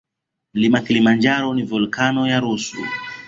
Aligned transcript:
Mlima 0.53 0.79
kilimanjaro 0.81 1.53
ni 1.53 1.63
volkeno 1.63 2.27
ya 2.27 2.39
rusu 2.39 2.77